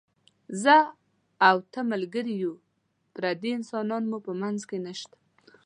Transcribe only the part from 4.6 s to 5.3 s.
کې نشته.